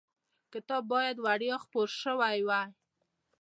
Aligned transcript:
کتاب 0.53 0.83
باید 0.93 1.17
وړیا 1.25 1.55
خپور 1.63 1.87
شوی 2.01 2.39
وای. 2.47 2.69